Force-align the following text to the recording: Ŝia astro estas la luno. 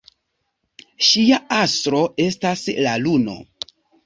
Ŝia 1.07 1.39
astro 1.57 2.01
estas 2.25 2.65
la 2.89 2.97
luno. 3.05 3.39